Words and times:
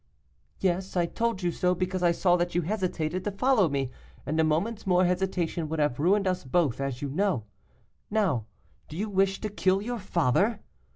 'Yes, 0.59 0.97
I 0.97 1.05
told 1.05 1.43
you 1.43 1.51
so, 1.51 1.75
because 1.75 2.01
I 2.01 2.11
saw 2.11 2.35
that 2.37 2.55
you 2.55 2.63
hesitated 2.63 3.23
to 3.23 3.29
follow 3.29 3.69
me, 3.69 3.91
and 4.25 4.39
a 4.39 4.43
moment's 4.43 4.87
more 4.87 5.05
hesitation 5.05 5.69
would 5.69 5.77
have 5.77 5.99
ruined 5.99 6.25
us 6.25 6.43
both, 6.43 6.81
as 6.81 7.03
you 7.03 7.09
know. 7.09 7.43
Now, 8.09 8.47
do 8.89 8.97
you 8.97 9.07
wish 9.11 9.39
to 9.41 9.47
kill 9.49 9.79
your 9.79 9.99
father? 9.99 10.59